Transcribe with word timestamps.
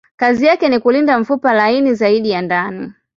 Kazi 0.17 0.45
yake 0.45 0.69
ni 0.69 0.79
kulinda 0.79 1.19
mfupa 1.19 1.53
laini 1.53 1.93
zaidi 1.93 2.29
ya 2.29 2.41
ndani. 2.41 2.93